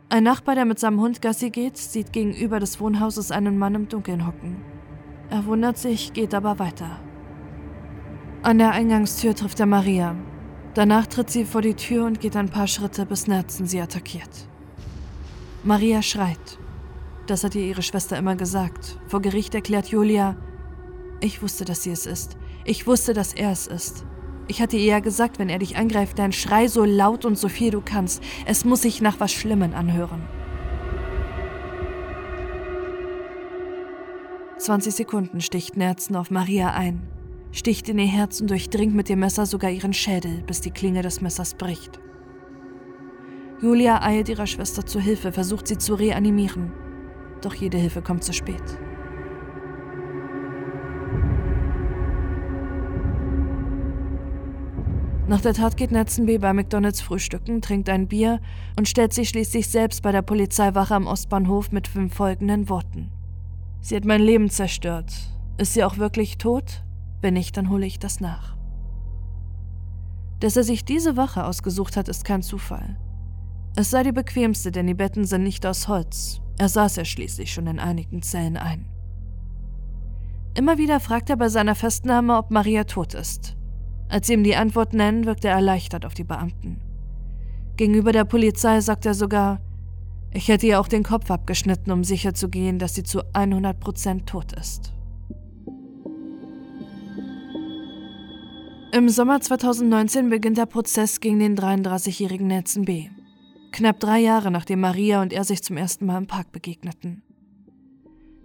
Ein 0.10 0.24
Nachbar, 0.24 0.56
der 0.56 0.64
mit 0.64 0.80
seinem 0.80 1.02
Hund 1.02 1.22
Gassi 1.22 1.50
geht, 1.50 1.76
sieht 1.78 2.14
gegenüber 2.14 2.62
des 2.62 2.80
Wohnhauses 2.80 3.30
einen 3.30 3.58
Mann 3.58 3.76
im 3.76 3.90
Dunkeln 3.90 4.26
hocken. 4.26 4.64
Er 5.30 5.46
wundert 5.46 5.78
sich, 5.78 6.14
geht 6.14 6.34
aber 6.34 6.60
weiter. 6.60 7.02
An 8.42 8.58
der 8.58 8.72
Eingangstür 8.72 9.36
trifft 9.36 9.60
er 9.60 9.66
Maria. 9.66 10.16
Danach 10.76 11.08
tritt 11.08 11.30
sie 11.30 11.44
vor 11.44 11.62
die 11.62 11.74
Tür 11.74 12.06
und 12.06 12.22
geht 12.22 12.38
ein 12.38 12.48
paar 12.48 12.68
Schritte, 12.68 13.06
bis 13.06 13.28
Nerzen 13.28 13.66
sie 13.66 13.82
attackiert. 13.82 14.48
Maria 15.66 16.02
schreit. 16.02 16.58
Das 17.26 17.44
hat 17.44 17.56
ihr 17.56 17.66
ihre 17.66 17.82
Schwester 17.82 18.18
immer 18.18 18.38
gesagt. 18.38 18.98
Vor 19.08 19.22
Gericht 19.22 19.56
erklärt 19.56 19.88
Julia, 19.88 20.38
ich 21.20 21.42
wusste, 21.42 21.66
dass 21.66 21.84
sie 21.84 21.92
es 21.92 22.06
ist. 22.06 22.38
Ich 22.64 22.88
wusste, 22.88 23.14
dass 23.14 23.34
er 23.34 23.52
es 23.52 23.68
ist. 23.68 24.06
Ich 24.50 24.62
hatte 24.62 24.78
ihr 24.78 24.86
ja 24.86 25.00
gesagt, 25.00 25.40
wenn 25.40 25.50
er 25.50 25.60
dich 25.60 25.76
angreift, 25.76 26.18
dann 26.20 26.32
schrei 26.32 26.68
so 26.68 26.86
laut 26.86 27.26
und 27.26 27.38
so 27.38 27.50
viel 27.50 27.72
du 27.72 27.82
kannst. 27.82 28.24
Es 28.46 28.64
muss 28.64 28.82
sich 28.82 29.02
nach 29.02 29.20
was 29.20 29.34
Schlimmem 29.34 29.74
anhören. 29.74 30.22
20 34.58 34.96
Sekunden 34.96 35.42
sticht 35.42 35.78
Nerzen 35.78 36.16
auf 36.16 36.32
Maria 36.32 36.74
ein, 36.74 37.04
sticht 37.52 37.90
in 37.90 38.00
ihr 38.00 38.08
Herz 38.08 38.42
und 38.42 38.50
durchdringt 38.50 38.96
mit 38.96 39.08
dem 39.08 39.20
Messer 39.20 39.46
sogar 39.46 39.70
ihren 39.70 39.94
Schädel, 39.94 40.44
bis 40.48 40.62
die 40.62 40.72
Klinge 40.72 41.02
des 41.02 41.22
Messers 41.22 41.54
bricht. 41.54 42.00
Julia 43.62 44.02
eilt 44.02 44.30
ihrer 44.30 44.48
Schwester 44.48 44.86
zu 44.86 45.00
Hilfe, 45.00 45.32
versucht 45.32 45.68
sie 45.68 45.78
zu 45.78 45.94
reanimieren. 45.94 46.72
Doch 47.42 47.54
jede 47.54 47.78
Hilfe 47.78 48.02
kommt 48.02 48.24
zu 48.24 48.34
spät. 48.34 48.64
Nach 55.28 55.42
der 55.42 55.54
Tat 55.54 55.76
geht 55.76 55.92
Netzenby 55.92 56.38
bei 56.38 56.54
McDonalds 56.54 57.02
frühstücken, 57.02 57.62
trinkt 57.62 57.90
ein 57.90 58.08
Bier 58.08 58.40
und 58.78 58.88
stellt 58.88 59.12
sich 59.12 59.28
schließlich 59.28 59.68
selbst 59.68 60.02
bei 60.02 60.14
der 60.14 60.22
Polizeiwache 60.22 60.96
am 60.96 61.06
Ostbahnhof 61.06 61.74
mit 61.74 61.90
fünf 61.90 62.14
folgenden 62.14 62.70
Worten. 62.70 63.12
Sie 63.82 63.98
hat 63.98 64.06
mein 64.06 64.22
Leben 64.22 64.50
zerstört. 64.50 65.12
Ist 65.58 65.74
sie 65.74 65.84
auch 65.84 65.98
wirklich 65.98 66.38
tot? 66.38 66.86
Wenn 67.22 67.34
nicht, 67.34 67.58
dann 67.58 67.70
hole 67.70 67.86
ich 67.86 68.00
das 68.00 68.22
nach. 68.22 68.56
Dass 70.40 70.56
er 70.56 70.64
sich 70.64 70.86
diese 70.86 71.18
Wache 71.18 71.44
ausgesucht 71.44 71.98
hat, 71.98 72.08
ist 72.08 72.24
kein 72.24 72.42
Zufall. 72.42 72.96
Es 73.76 73.90
sei 73.90 74.04
die 74.04 74.14
bequemste, 74.14 74.72
denn 74.72 74.88
die 74.88 74.94
Betten 74.94 75.26
sind 75.26 75.44
nicht 75.44 75.66
aus 75.66 75.90
Holz. 75.90 76.40
Er 76.58 76.70
saß 76.70 76.96
ja 76.96 77.04
schließlich 77.04 77.54
schon 77.54 77.68
in 77.68 77.80
einigen 77.80 78.22
Zellen 78.22 78.56
ein. 78.56 78.86
Immer 80.54 80.78
wieder 80.78 81.02
fragt 81.02 81.30
er 81.30 81.36
bei 81.36 81.50
seiner 81.50 81.76
Festnahme, 81.76 82.38
ob 82.38 82.50
Maria 82.50 82.86
tot 82.86 83.14
ist. 83.14 83.57
Als 84.10 84.28
sie 84.28 84.34
ihm 84.34 84.44
die 84.44 84.56
Antwort 84.56 84.94
nennen, 84.94 85.26
wirkt 85.26 85.46
er 85.46 85.52
erleichtert 85.52 86.06
auf 86.06 86.14
die 86.14 86.24
Beamten. 86.24 86.80
Gegenüber 87.76 88.12
der 88.12 88.26
Polizei 88.26 88.82
sagt 88.82 89.06
er 89.06 89.14
sogar, 89.14 89.60
ich 90.34 90.48
hätte 90.48 90.68
ihr 90.68 90.80
auch 90.80 90.88
den 90.88 91.04
Kopf 91.04 91.30
abgeschnitten, 91.32 91.92
um 91.92 92.04
sicherzugehen, 92.04 92.80
dass 92.80 92.96
sie 92.96 93.04
zu 93.04 93.22
100% 93.34 94.26
tot 94.26 94.54
ist. 94.54 94.94
Im 98.94 99.10
Sommer 99.10 99.42
2019 99.42 100.30
beginnt 100.30 100.58
der 100.58 100.66
Prozess 100.66 101.20
gegen 101.20 101.40
den 101.40 101.58
33-jährigen 101.58 102.48
Nelson 102.48 102.86
B. 102.86 103.10
Knapp 103.72 104.00
drei 104.00 104.20
Jahre 104.20 104.50
nachdem 104.50 104.80
Maria 104.80 105.22
und 105.22 105.34
er 105.34 105.44
sich 105.44 105.62
zum 105.62 105.78
ersten 105.78 106.06
Mal 106.06 106.18
im 106.18 106.28
Park 106.28 106.52
begegneten. 106.52 107.22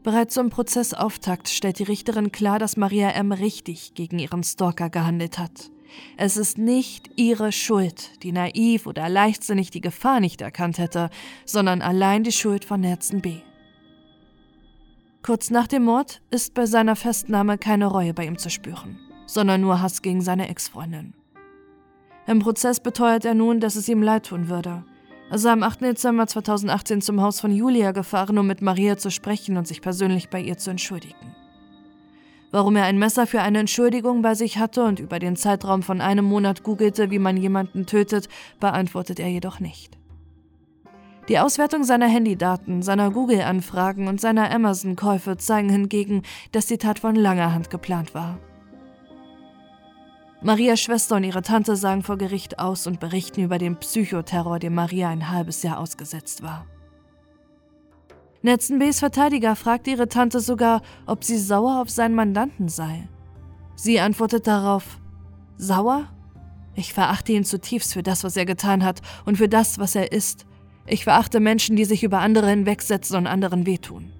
Bereits 0.03 0.35
zum 0.35 0.51
Prozessauftakt 0.51 1.49
stellt 1.49 1.79
die 1.79 1.85
Richterin 1.85 2.33
klar, 2.33 2.59
dass 2.59 2.77
Maria 2.77 3.11
M. 3.11 3.31
richtig 3.31 3.95
gegen 3.95 4.19
ihren 4.19 4.43
Stalker 4.43 4.91
gehandelt 4.91 5.39
hat. 5.39 5.71
Es 6.17 6.37
ist 6.37 6.59
nicht 6.59 7.11
ihre 7.17 7.53
Schuld, 7.53 8.23
die 8.23 8.33
naiv 8.33 8.87
oder 8.87 9.09
leichtsinnig 9.09 9.71
die 9.71 9.81
Gefahr 9.81 10.19
nicht 10.19 10.41
erkannt 10.41 10.79
hätte, 10.79 11.11
sondern 11.45 11.83
allein 11.83 12.25
die 12.25 12.33
Schuld 12.33 12.65
von 12.65 12.81
Nelson 12.81 13.21
B. 13.21 13.37
Kurz 15.23 15.51
nach 15.51 15.69
dem 15.69 15.85
Mord 15.85 16.21
ist 16.31 16.55
bei 16.55 16.67
seiner 16.67 16.97
Festnahme 16.97 17.57
keine 17.57 17.87
Reue 17.87 18.13
bei 18.13 18.27
ihm 18.27 18.39
zu 18.39 18.51
spüren, 18.51 18.99
sondern 19.27 19.61
nur 19.61 19.81
Hass 19.81 20.03
gegen 20.03 20.21
seine 20.21 20.49
Ex-Freundin. 20.49 21.15
Im 22.27 22.41
Prozess 22.41 22.81
beteuert 22.81 23.25
er 23.25 23.35
nun, 23.35 23.61
dass 23.61 23.77
es 23.77 23.89
ihm 23.89 24.03
leid 24.03 24.27
tun 24.27 24.49
würde, 24.49 24.85
also 25.33 25.49
am 25.49 25.63
8. 25.63 25.81
Dezember 25.81 26.27
2018 26.27 27.01
zum 27.01 27.23
Haus 27.23 27.41
von 27.41 27.51
Julia 27.51 27.93
gefahren, 27.93 28.37
um 28.37 28.47
mit 28.47 28.61
Maria 28.61 28.99
zu 28.99 29.11
sprechen 29.11 29.57
und 29.57 29.67
sich 29.67 29.81
persönlich 29.81 30.29
bei 30.29 30.39
ihr 30.39 30.59
zu 30.59 30.69
entschuldigen. 30.69 31.35
Warum 32.51 32.77
er 32.77 32.85
ein 32.85 32.99
Messer 32.99 33.27
für 33.27 33.41
eine 33.41 33.61
Entschuldigung 33.61 34.21
bei 34.21 34.35
sich 34.35 34.59
hatte 34.59 34.85
und 34.85 35.01
über 35.01 35.19
den 35.19 35.37
Zeitraum 35.37 35.83
von 35.83 36.03
einem 36.03 36.27
Monat 36.27 36.65
googelte, 36.65 37.11
wie 37.11 37.19
man 37.19 37.39
jemanden 37.39 37.87
tötet, 37.87 38.29
beantwortet 38.61 39.21
er 39.21 39.29
jedoch 39.29 39.59
nicht. 39.59 39.97
Die 41.31 41.39
Auswertung 41.39 41.85
seiner 41.85 42.09
Handydaten, 42.09 42.83
seiner 42.83 43.11
Google-Anfragen 43.11 44.09
und 44.09 44.21
seiner 44.21 44.51
Amazon-Käufe 44.51 45.39
zeigen 45.39 45.71
hingegen, 45.71 46.25
dass 46.51 46.67
die 46.67 46.77
Tat 46.77 46.99
von 46.99 47.15
langer 47.15 47.55
Hand 47.55 47.71
geplant 47.71 48.15
war. 48.15 48.39
Marias 50.45 50.81
Schwester 50.81 51.15
und 51.17 51.25
ihre 51.25 51.43
Tante 51.43 51.77
sagen 51.77 52.03
vor 52.03 52.19
Gericht 52.19 52.59
aus 52.59 52.89
und 52.89 52.99
berichten 52.99 53.45
über 53.45 53.59
den 53.59 53.77
Psychoterror, 53.77 54.59
dem 54.59 54.75
Maria 54.75 55.09
ein 55.09 55.31
halbes 55.31 55.63
Jahr 55.63 55.79
ausgesetzt 55.79 56.43
war. 56.43 56.67
Netzenbes 58.43 58.99
Verteidiger 58.99 59.55
fragt 59.55 59.87
ihre 59.87 60.09
Tante 60.09 60.41
sogar, 60.41 60.83
ob 61.07 61.23
sie 61.23 61.39
sauer 61.39 61.81
auf 61.81 61.91
seinen 61.91 62.17
Mandanten 62.17 62.69
sei. 62.69 63.09
Sie 63.77 64.01
antwortet 64.01 64.49
darauf, 64.49 64.99
sauer? 65.59 66.09
Ich 66.75 66.93
verachte 66.93 67.33
ihn 67.33 67.45
zutiefst 67.45 67.93
für 67.93 68.03
das, 68.03 68.25
was 68.25 68.37
er 68.37 68.45
getan 68.45 68.83
hat 68.83 69.01
und 69.25 69.39
für 69.39 69.49
das, 69.49 69.79
was 69.79 69.95
er 69.95 70.11
ist. 70.11 70.45
Ich 70.87 71.05
verachte 71.05 71.39
Menschen, 71.39 71.77
die 71.77 71.85
sich 71.85 72.03
über 72.03 72.19
andere 72.19 72.49
hinwegsetzen 72.49 73.17
und 73.17 73.27
anderen 73.29 73.65
wehtun. 73.65 74.11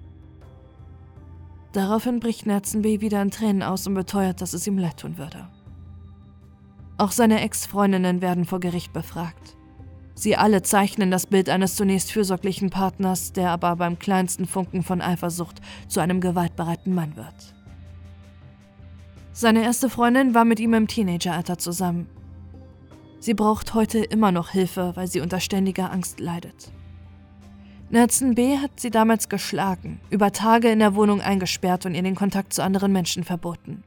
Daraufhin 1.73 2.21
bricht 2.21 2.45
Netzenbee 2.45 3.01
wieder 3.01 3.21
in 3.21 3.31
Tränen 3.31 3.63
aus 3.63 3.87
und 3.87 3.95
beteuert, 3.95 4.39
dass 4.39 4.53
es 4.53 4.65
ihm 4.67 4.77
leid 4.77 5.01
tun 5.01 5.17
würde. 5.17 5.49
Auch 6.97 7.11
seine 7.11 7.41
Ex-Freundinnen 7.41 8.21
werden 8.21 8.45
vor 8.45 8.59
Gericht 8.59 8.93
befragt. 8.93 9.57
Sie 10.15 10.35
alle 10.35 10.61
zeichnen 10.61 11.09
das 11.09 11.25
Bild 11.25 11.49
eines 11.49 11.75
zunächst 11.75 12.11
fürsorglichen 12.11 12.69
Partners, 12.69 13.33
der 13.33 13.49
aber 13.49 13.75
beim 13.75 13.97
kleinsten 13.97 14.45
Funken 14.45 14.83
von 14.83 15.01
Eifersucht 15.01 15.59
zu 15.87 15.99
einem 15.99 16.21
gewaltbereiten 16.21 16.93
Mann 16.93 17.15
wird. 17.15 17.55
Seine 19.31 19.63
erste 19.63 19.89
Freundin 19.89 20.35
war 20.35 20.45
mit 20.45 20.59
ihm 20.59 20.75
im 20.75 20.87
Teenageralter 20.87 21.57
zusammen. 21.57 22.07
Sie 23.19 23.33
braucht 23.33 23.73
heute 23.73 23.99
immer 23.99 24.31
noch 24.31 24.49
Hilfe, 24.49 24.91
weil 24.95 25.07
sie 25.07 25.21
unter 25.21 25.39
ständiger 25.39 25.91
Angst 25.91 26.19
leidet. 26.19 26.71
Nelson 27.89 28.35
B. 28.35 28.57
hat 28.57 28.79
sie 28.79 28.91
damals 28.91 29.29
geschlagen, 29.29 29.99
über 30.09 30.31
Tage 30.31 30.69
in 30.69 30.79
der 30.79 30.93
Wohnung 30.93 31.21
eingesperrt 31.21 31.85
und 31.85 31.95
ihr 31.95 32.03
den 32.03 32.15
Kontakt 32.15 32.53
zu 32.53 32.63
anderen 32.63 32.91
Menschen 32.91 33.23
verboten. 33.23 33.83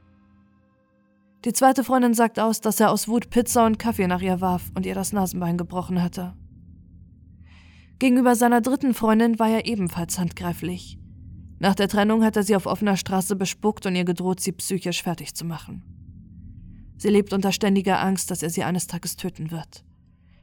Die 1.47 1.53
zweite 1.53 1.85
Freundin 1.85 2.13
sagt 2.13 2.41
aus, 2.41 2.59
dass 2.59 2.81
er 2.81 2.91
aus 2.91 3.07
Wut 3.07 3.29
Pizza 3.29 3.65
und 3.65 3.79
Kaffee 3.79 4.07
nach 4.07 4.19
ihr 4.19 4.41
warf 4.41 4.69
und 4.75 4.85
ihr 4.85 4.93
das 4.93 5.13
Nasenbein 5.13 5.57
gebrochen 5.57 6.03
hatte. 6.03 6.33
Gegenüber 7.99 8.35
seiner 8.35 8.59
dritten 8.59 8.93
Freundin 8.93 9.39
war 9.39 9.47
er 9.47 9.65
ebenfalls 9.65 10.19
handgreiflich. 10.19 10.99
Nach 11.59 11.73
der 11.73 11.87
Trennung 11.87 12.25
hat 12.25 12.35
er 12.35 12.43
sie 12.43 12.57
auf 12.57 12.65
offener 12.65 12.97
Straße 12.97 13.37
bespuckt 13.37 13.85
und 13.85 13.95
ihr 13.95 14.03
gedroht, 14.03 14.41
sie 14.41 14.51
psychisch 14.51 15.03
fertig 15.03 15.35
zu 15.35 15.45
machen. 15.45 15.83
Sie 16.97 17.07
lebt 17.07 17.31
unter 17.31 17.53
ständiger 17.53 18.01
Angst, 18.01 18.29
dass 18.29 18.43
er 18.43 18.49
sie 18.49 18.65
eines 18.65 18.87
Tages 18.87 19.15
töten 19.15 19.49
wird. 19.49 19.85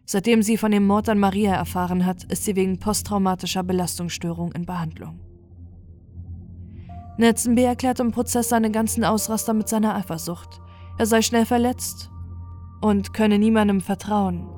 Seitdem 0.07 0.41
sie 0.41 0.57
von 0.57 0.73
dem 0.73 0.87
Mord 0.87 1.11
an 1.11 1.19
Maria 1.19 1.55
erfahren 1.55 2.07
hat, 2.07 2.25
ist 2.25 2.47
sie 2.47 2.57
wegen 2.57 2.79
posttraumatischer 2.79 3.63
Belastungsstörung 3.63 4.53
in 4.53 4.65
Behandlung. 4.65 5.21
Nelson 7.19 7.57
B. 7.57 7.65
erklärt 7.65 8.01
im 8.01 8.11
Prozess 8.11 8.49
seine 8.49 8.71
ganzen 8.71 9.05
Ausraster 9.05 9.53
mit 9.53 9.69
seiner 9.69 9.97
Eifersucht. 9.97 10.63
Er 10.99 11.07
sei 11.07 11.23
schnell 11.23 11.47
verletzt 11.47 12.11
und 12.81 13.13
könne 13.13 13.39
niemandem 13.39 13.81
vertrauen. 13.81 14.49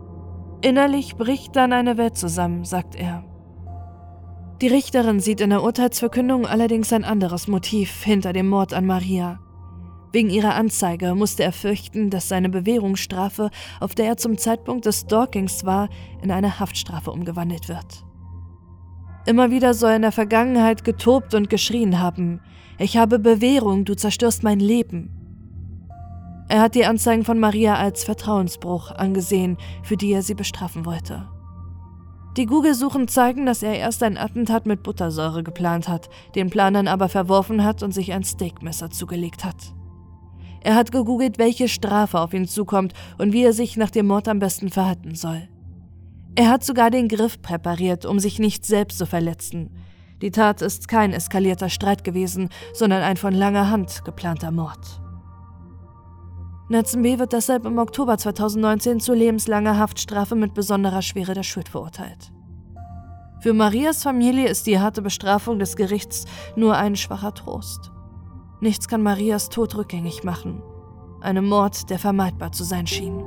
Innerlich 0.62 1.16
bricht 1.16 1.56
dann 1.56 1.72
eine 1.72 1.96
Welt 1.96 2.16
zusammen, 2.16 2.64
sagt 2.64 2.94
er. 2.94 3.24
Die 4.60 4.68
Richterin 4.68 5.20
sieht 5.20 5.40
in 5.40 5.50
der 5.50 5.62
Urteilsverkündung 5.62 6.46
allerdings 6.46 6.92
ein 6.92 7.04
anderes 7.04 7.46
Motiv 7.46 8.02
hinter 8.02 8.32
dem 8.32 8.48
Mord 8.48 8.72
an 8.72 8.86
Maria. 8.86 9.38
Wegen 10.12 10.30
ihrer 10.30 10.54
Anzeige 10.54 11.14
musste 11.14 11.42
er 11.42 11.52
fürchten, 11.52 12.08
dass 12.08 12.28
seine 12.28 12.48
Bewährungsstrafe, 12.48 13.50
auf 13.80 13.94
der 13.94 14.06
er 14.06 14.16
zum 14.16 14.38
Zeitpunkt 14.38 14.86
des 14.86 15.00
Stalkings 15.00 15.66
war, 15.66 15.90
in 16.22 16.30
eine 16.30 16.58
Haftstrafe 16.58 17.10
umgewandelt 17.10 17.68
wird. 17.68 18.04
Immer 19.26 19.50
wieder 19.50 19.74
soll 19.74 19.90
er 19.90 19.96
in 19.96 20.02
der 20.02 20.12
Vergangenheit 20.12 20.84
getobt 20.84 21.34
und 21.34 21.50
geschrien 21.50 22.00
haben: 22.00 22.40
Ich 22.78 22.96
habe 22.96 23.18
Bewährung, 23.18 23.84
du 23.84 23.94
zerstörst 23.94 24.42
mein 24.42 24.60
Leben. 24.60 25.15
Er 26.48 26.60
hat 26.60 26.74
die 26.74 26.86
Anzeigen 26.86 27.24
von 27.24 27.40
Maria 27.40 27.74
als 27.74 28.04
Vertrauensbruch 28.04 28.92
angesehen, 28.92 29.56
für 29.82 29.96
die 29.96 30.12
er 30.12 30.22
sie 30.22 30.34
bestrafen 30.34 30.86
wollte. 30.86 31.28
Die 32.36 32.46
Google-Suchen 32.46 33.08
zeigen, 33.08 33.46
dass 33.46 33.62
er 33.62 33.76
erst 33.76 34.02
ein 34.02 34.18
Attentat 34.18 34.66
mit 34.66 34.82
Buttersäure 34.82 35.42
geplant 35.42 35.88
hat, 35.88 36.08
den 36.34 36.50
Plan 36.50 36.74
dann 36.74 36.86
aber 36.86 37.08
verworfen 37.08 37.64
hat 37.64 37.82
und 37.82 37.92
sich 37.92 38.12
ein 38.12 38.24
Steakmesser 38.24 38.90
zugelegt 38.90 39.44
hat. 39.44 39.56
Er 40.60 40.74
hat 40.74 40.92
gegoogelt, 40.92 41.38
welche 41.38 41.68
Strafe 41.68 42.20
auf 42.20 42.34
ihn 42.34 42.46
zukommt 42.46 42.92
und 43.18 43.32
wie 43.32 43.42
er 43.42 43.52
sich 43.52 43.76
nach 43.76 43.90
dem 43.90 44.06
Mord 44.06 44.28
am 44.28 44.38
besten 44.38 44.68
verhalten 44.68 45.14
soll. 45.14 45.48
Er 46.34 46.50
hat 46.50 46.62
sogar 46.62 46.90
den 46.90 47.08
Griff 47.08 47.40
präpariert, 47.40 48.04
um 48.04 48.18
sich 48.18 48.38
nicht 48.38 48.66
selbst 48.66 48.98
zu 48.98 49.06
verletzen. 49.06 49.70
Die 50.20 50.30
Tat 50.30 50.60
ist 50.60 50.88
kein 50.88 51.12
eskalierter 51.12 51.70
Streit 51.70 52.04
gewesen, 52.04 52.50
sondern 52.74 53.02
ein 53.02 53.16
von 53.16 53.32
langer 53.32 53.70
Hand 53.70 54.04
geplanter 54.04 54.50
Mord. 54.50 55.00
Nelson 56.68 57.02
B. 57.02 57.18
wird 57.18 57.32
deshalb 57.32 57.64
im 57.64 57.78
Oktober 57.78 58.18
2019 58.18 58.98
zu 58.98 59.14
lebenslanger 59.14 59.78
Haftstrafe 59.78 60.34
mit 60.34 60.52
besonderer 60.52 61.00
Schwere 61.00 61.32
der 61.32 61.44
Schuld 61.44 61.68
verurteilt. 61.68 62.32
Für 63.40 63.52
Marias 63.52 64.02
Familie 64.02 64.48
ist 64.48 64.66
die 64.66 64.80
harte 64.80 65.00
Bestrafung 65.00 65.60
des 65.60 65.76
Gerichts 65.76 66.24
nur 66.56 66.76
ein 66.76 66.96
schwacher 66.96 67.32
Trost. 67.34 67.92
Nichts 68.60 68.88
kann 68.88 69.02
Marias 69.02 69.48
Tod 69.48 69.76
rückgängig 69.76 70.24
machen. 70.24 70.60
Einem 71.20 71.48
Mord, 71.48 71.88
der 71.88 72.00
vermeidbar 72.00 72.50
zu 72.50 72.64
sein 72.64 72.88
schien. 72.88 73.22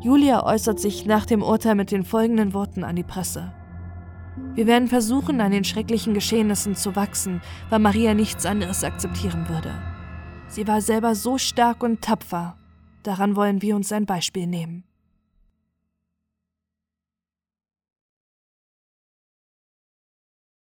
Julia 0.00 0.46
äußert 0.46 0.78
sich 0.78 1.06
nach 1.06 1.26
dem 1.26 1.42
Urteil 1.42 1.74
mit 1.74 1.90
den 1.90 2.04
folgenden 2.04 2.54
Worten 2.54 2.84
an 2.84 2.94
die 2.94 3.02
Presse. 3.02 3.52
Wir 4.54 4.66
werden 4.66 4.88
versuchen, 4.88 5.40
an 5.40 5.52
den 5.52 5.64
schrecklichen 5.64 6.12
Geschehnissen 6.12 6.74
zu 6.74 6.96
wachsen, 6.96 7.40
weil 7.70 7.78
Maria 7.78 8.14
nichts 8.14 8.44
anderes 8.44 8.84
akzeptieren 8.84 9.48
würde. 9.48 9.72
Sie 10.48 10.66
war 10.66 10.80
selber 10.80 11.14
so 11.14 11.38
stark 11.38 11.82
und 11.82 12.02
tapfer. 12.02 12.56
Daran 13.02 13.36
wollen 13.36 13.62
wir 13.62 13.76
uns 13.76 13.92
ein 13.92 14.06
Beispiel 14.06 14.46
nehmen. 14.46 14.84